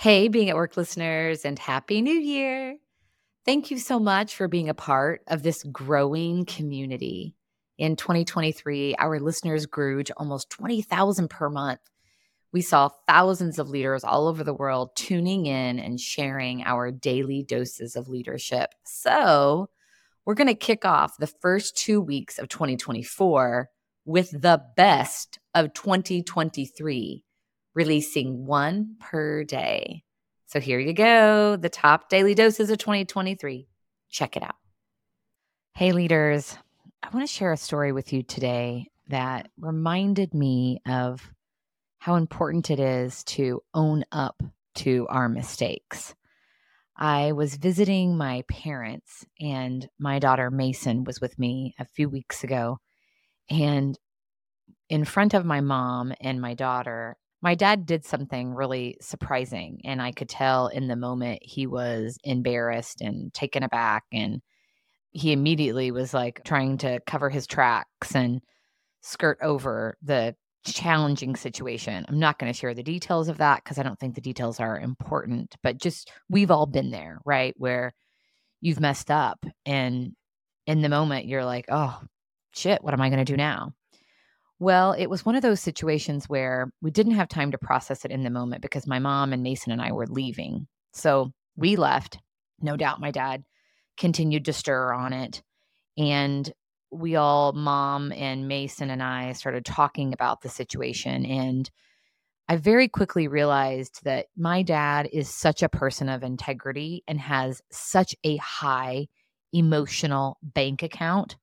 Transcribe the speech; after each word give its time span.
Hey, 0.00 0.28
being 0.28 0.48
at 0.48 0.54
work 0.54 0.76
listeners, 0.76 1.44
and 1.44 1.58
Happy 1.58 2.02
New 2.02 2.14
Year. 2.14 2.76
Thank 3.44 3.72
you 3.72 3.78
so 3.78 3.98
much 3.98 4.36
for 4.36 4.46
being 4.46 4.68
a 4.68 4.74
part 4.74 5.22
of 5.26 5.42
this 5.42 5.64
growing 5.72 6.44
community. 6.44 7.34
In 7.78 7.96
2023, 7.96 8.94
our 8.96 9.18
listeners 9.18 9.66
grew 9.66 10.04
to 10.04 10.14
almost 10.16 10.50
20,000 10.50 11.28
per 11.28 11.50
month. 11.50 11.80
We 12.52 12.60
saw 12.60 12.90
thousands 13.08 13.58
of 13.58 13.70
leaders 13.70 14.04
all 14.04 14.28
over 14.28 14.44
the 14.44 14.54
world 14.54 14.90
tuning 14.94 15.46
in 15.46 15.80
and 15.80 15.98
sharing 15.98 16.62
our 16.62 16.92
daily 16.92 17.42
doses 17.42 17.96
of 17.96 18.06
leadership. 18.06 18.70
So, 18.84 19.68
we're 20.24 20.34
going 20.34 20.46
to 20.46 20.54
kick 20.54 20.84
off 20.84 21.16
the 21.18 21.26
first 21.26 21.76
two 21.76 22.00
weeks 22.00 22.38
of 22.38 22.48
2024 22.48 23.68
with 24.04 24.30
the 24.30 24.62
best 24.76 25.40
of 25.56 25.74
2023 25.74 27.24
releasing 27.78 28.44
one 28.44 28.96
per 28.98 29.44
day. 29.44 30.02
So 30.46 30.58
here 30.58 30.80
you 30.80 30.92
go 30.92 31.54
the 31.54 31.68
top 31.68 32.08
daily 32.08 32.34
doses 32.34 32.70
of 32.70 32.78
2023. 32.78 33.68
Check 34.10 34.36
it 34.36 34.42
out. 34.42 34.56
Hey, 35.76 35.92
leaders, 35.92 36.58
I 37.04 37.10
want 37.14 37.24
to 37.24 37.32
share 37.32 37.52
a 37.52 37.56
story 37.56 37.92
with 37.92 38.12
you 38.12 38.24
today 38.24 38.88
that 39.10 39.50
reminded 39.60 40.34
me 40.34 40.82
of 40.88 41.22
how 41.98 42.16
important 42.16 42.68
it 42.68 42.80
is 42.80 43.22
to 43.24 43.62
own 43.72 44.04
up 44.10 44.42
to 44.74 45.06
our 45.08 45.28
mistakes. 45.28 46.16
I 46.96 47.30
was 47.30 47.54
visiting 47.54 48.16
my 48.16 48.42
parents, 48.48 49.24
and 49.40 49.88
my 50.00 50.18
daughter 50.18 50.50
Mason 50.50 51.04
was 51.04 51.20
with 51.20 51.38
me 51.38 51.76
a 51.78 51.84
few 51.84 52.08
weeks 52.08 52.42
ago. 52.42 52.80
And 53.48 53.96
in 54.88 55.04
front 55.04 55.32
of 55.32 55.44
my 55.44 55.60
mom 55.60 56.12
and 56.20 56.40
my 56.40 56.54
daughter, 56.54 57.16
my 57.40 57.54
dad 57.54 57.86
did 57.86 58.04
something 58.04 58.54
really 58.54 58.96
surprising 59.00 59.80
and 59.84 60.02
i 60.02 60.12
could 60.12 60.28
tell 60.28 60.68
in 60.68 60.88
the 60.88 60.96
moment 60.96 61.40
he 61.42 61.66
was 61.66 62.18
embarrassed 62.24 63.00
and 63.00 63.32
taken 63.32 63.62
aback 63.62 64.04
and 64.12 64.40
he 65.10 65.32
immediately 65.32 65.90
was 65.90 66.12
like 66.12 66.42
trying 66.44 66.78
to 66.78 67.00
cover 67.06 67.30
his 67.30 67.46
tracks 67.46 68.14
and 68.14 68.40
skirt 69.02 69.38
over 69.42 69.96
the 70.02 70.34
challenging 70.64 71.34
situation. 71.34 72.04
I'm 72.08 72.18
not 72.18 72.38
going 72.38 72.52
to 72.52 72.58
share 72.58 72.74
the 72.74 72.82
details 72.82 73.28
of 73.28 73.38
that 73.38 73.62
because 73.64 73.78
i 73.78 73.82
don't 73.82 73.98
think 73.98 74.14
the 74.14 74.20
details 74.20 74.60
are 74.60 74.78
important 74.78 75.54
but 75.62 75.78
just 75.78 76.10
we've 76.28 76.50
all 76.50 76.66
been 76.66 76.90
there 76.90 77.20
right 77.24 77.54
where 77.56 77.94
you've 78.60 78.80
messed 78.80 79.10
up 79.10 79.38
and 79.64 80.12
in 80.66 80.82
the 80.82 80.88
moment 80.88 81.26
you're 81.26 81.44
like 81.44 81.66
oh 81.70 81.98
shit 82.54 82.82
what 82.82 82.92
am 82.92 83.00
i 83.00 83.08
going 83.08 83.24
to 83.24 83.32
do 83.32 83.36
now 83.36 83.72
well, 84.58 84.92
it 84.92 85.06
was 85.06 85.24
one 85.24 85.36
of 85.36 85.42
those 85.42 85.60
situations 85.60 86.28
where 86.28 86.72
we 86.82 86.90
didn't 86.90 87.14
have 87.14 87.28
time 87.28 87.52
to 87.52 87.58
process 87.58 88.04
it 88.04 88.10
in 88.10 88.24
the 88.24 88.30
moment 88.30 88.62
because 88.62 88.86
my 88.86 88.98
mom 88.98 89.32
and 89.32 89.42
Mason 89.42 89.72
and 89.72 89.80
I 89.80 89.92
were 89.92 90.06
leaving. 90.06 90.66
So 90.92 91.32
we 91.56 91.76
left. 91.76 92.18
No 92.60 92.76
doubt 92.76 93.00
my 93.00 93.12
dad 93.12 93.44
continued 93.96 94.46
to 94.46 94.52
stir 94.52 94.92
on 94.92 95.12
it. 95.12 95.42
And 95.96 96.50
we 96.90 97.16
all, 97.16 97.52
mom 97.52 98.12
and 98.12 98.48
Mason 98.48 98.90
and 98.90 99.02
I, 99.02 99.32
started 99.32 99.64
talking 99.64 100.12
about 100.12 100.40
the 100.40 100.48
situation. 100.48 101.24
And 101.24 101.70
I 102.48 102.56
very 102.56 102.88
quickly 102.88 103.28
realized 103.28 104.02
that 104.04 104.26
my 104.36 104.62
dad 104.62 105.08
is 105.12 105.28
such 105.28 105.62
a 105.62 105.68
person 105.68 106.08
of 106.08 106.22
integrity 106.22 107.04
and 107.06 107.20
has 107.20 107.60
such 107.70 108.16
a 108.24 108.36
high 108.38 109.08
emotional 109.52 110.38
bank 110.42 110.82
account 110.82 111.36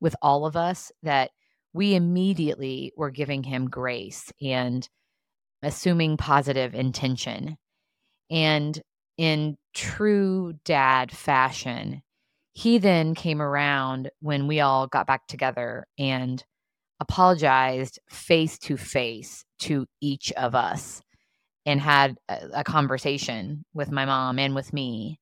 with 0.00 0.14
all 0.22 0.46
of 0.46 0.56
us 0.56 0.92
that 1.02 1.30
we 1.72 1.94
immediately 1.94 2.92
were 2.96 3.10
giving 3.10 3.42
him 3.42 3.68
grace 3.68 4.32
and 4.42 4.88
assuming 5.62 6.16
positive 6.16 6.74
intention. 6.74 7.56
And 8.30 8.80
in 9.16 9.56
true 9.74 10.54
dad 10.64 11.12
fashion, 11.12 12.02
he 12.52 12.78
then 12.78 13.14
came 13.14 13.40
around 13.40 14.10
when 14.20 14.46
we 14.46 14.60
all 14.60 14.86
got 14.86 15.06
back 15.06 15.26
together 15.26 15.86
and 15.98 16.42
apologized 17.00 17.98
face 18.10 18.58
to 18.58 18.76
face 18.76 19.44
to 19.60 19.86
each 20.00 20.32
of 20.32 20.54
us 20.54 21.00
and 21.64 21.80
had 21.80 22.16
a, 22.28 22.38
a, 22.56 22.64
conversation 22.64 23.64
with 23.72 23.90
my 23.90 24.04
mom 24.04 24.38
and 24.38 24.54
with 24.54 24.72
me. 24.72 25.18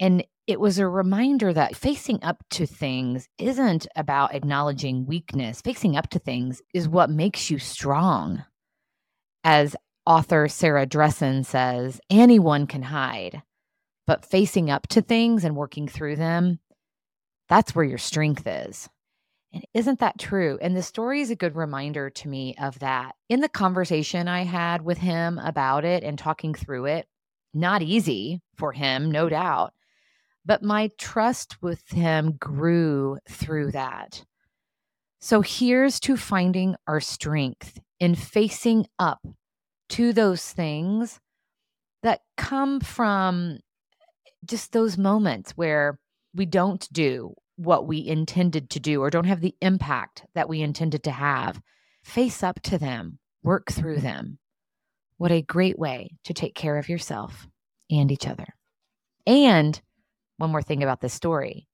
And 0.00 0.24
it 0.48 0.58
was 0.58 0.78
a 0.78 0.88
reminder 0.88 1.52
that 1.52 1.76
facing 1.76 2.24
up 2.24 2.42
to 2.48 2.64
things 2.64 3.28
isn't 3.36 3.86
about 3.94 4.34
acknowledging 4.34 5.04
weakness. 5.04 5.60
Facing 5.60 5.94
up 5.94 6.08
to 6.08 6.18
things 6.18 6.62
is 6.72 6.88
what 6.88 7.10
makes 7.10 7.50
you 7.50 7.58
strong. 7.58 8.42
As 9.44 9.76
author 10.06 10.48
Sarah 10.48 10.86
Dessen 10.86 11.44
says, 11.44 12.00
anyone 12.08 12.66
can 12.66 12.80
hide, 12.80 13.42
but 14.06 14.24
facing 14.24 14.70
up 14.70 14.86
to 14.88 15.02
things 15.02 15.44
and 15.44 15.54
working 15.54 15.86
through 15.86 16.16
them, 16.16 16.60
that's 17.50 17.74
where 17.74 17.84
your 17.84 17.98
strength 17.98 18.46
is. 18.46 18.88
And 19.52 19.66
isn't 19.74 20.00
that 20.00 20.18
true? 20.18 20.58
And 20.62 20.74
the 20.74 20.82
story 20.82 21.20
is 21.20 21.30
a 21.30 21.36
good 21.36 21.56
reminder 21.56 22.08
to 22.08 22.28
me 22.28 22.54
of 22.58 22.78
that. 22.78 23.16
In 23.28 23.40
the 23.40 23.50
conversation 23.50 24.28
I 24.28 24.44
had 24.44 24.80
with 24.80 24.96
him 24.96 25.38
about 25.38 25.84
it 25.84 26.02
and 26.04 26.18
talking 26.18 26.54
through 26.54 26.86
it, 26.86 27.06
not 27.52 27.82
easy 27.82 28.40
for 28.56 28.72
him, 28.72 29.10
no 29.10 29.28
doubt 29.28 29.74
but 30.48 30.62
my 30.62 30.90
trust 30.96 31.62
with 31.62 31.86
him 31.90 32.32
grew 32.32 33.18
through 33.28 33.70
that. 33.70 34.24
So 35.20 35.42
here's 35.42 36.00
to 36.00 36.16
finding 36.16 36.74
our 36.86 37.00
strength 37.00 37.78
in 38.00 38.14
facing 38.14 38.86
up 38.98 39.20
to 39.90 40.14
those 40.14 40.50
things 40.50 41.20
that 42.02 42.22
come 42.38 42.80
from 42.80 43.58
just 44.46 44.72
those 44.72 44.96
moments 44.96 45.52
where 45.52 45.98
we 46.34 46.46
don't 46.46 46.88
do 46.92 47.34
what 47.56 47.86
we 47.86 48.06
intended 48.06 48.70
to 48.70 48.80
do 48.80 49.02
or 49.02 49.10
don't 49.10 49.24
have 49.24 49.42
the 49.42 49.54
impact 49.60 50.24
that 50.34 50.48
we 50.48 50.62
intended 50.62 51.02
to 51.02 51.10
have. 51.10 51.60
Face 52.02 52.42
up 52.42 52.62
to 52.62 52.78
them, 52.78 53.18
work 53.42 53.70
through 53.70 53.98
them. 53.98 54.38
What 55.18 55.32
a 55.32 55.42
great 55.42 55.78
way 55.78 56.12
to 56.24 56.32
take 56.32 56.54
care 56.54 56.78
of 56.78 56.88
yourself 56.88 57.46
and 57.90 58.10
each 58.10 58.26
other. 58.26 58.54
And 59.26 59.78
one 60.38 60.50
more 60.50 60.62
thing 60.62 60.82
about 60.82 61.00
this 61.00 61.12
story. 61.12 61.68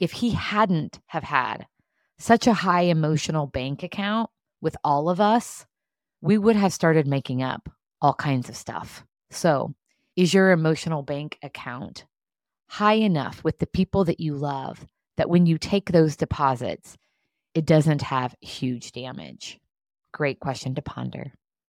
If 0.00 0.12
he 0.12 0.30
hadn't 0.30 0.98
have 1.06 1.22
had 1.22 1.66
such 2.18 2.46
a 2.46 2.54
high 2.54 2.82
emotional 2.82 3.46
bank 3.46 3.82
account 3.82 4.30
with 4.60 4.76
all 4.82 5.08
of 5.08 5.20
us, 5.20 5.66
we 6.20 6.36
would 6.36 6.56
have 6.56 6.72
started 6.72 7.06
making 7.06 7.42
up 7.42 7.68
all 8.02 8.14
kinds 8.14 8.48
of 8.48 8.56
stuff. 8.56 9.04
So, 9.30 9.74
is 10.16 10.34
your 10.34 10.50
emotional 10.50 11.02
bank 11.02 11.38
account 11.42 12.04
high 12.68 12.94
enough 12.94 13.42
with 13.44 13.58
the 13.58 13.66
people 13.66 14.04
that 14.04 14.20
you 14.20 14.34
love 14.34 14.86
that 15.16 15.30
when 15.30 15.46
you 15.46 15.58
take 15.58 15.92
those 15.92 16.16
deposits, 16.16 16.96
it 17.54 17.64
doesn't 17.64 18.02
have 18.02 18.34
huge 18.40 18.92
damage? 18.92 19.58
Great 20.12 20.40
question 20.40 20.74
to 20.74 20.82
ponder. 20.82 21.32